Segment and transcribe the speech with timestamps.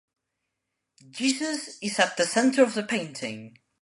[1.11, 3.59] Jesus is at the center of the painting.